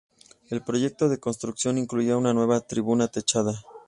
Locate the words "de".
1.09-1.19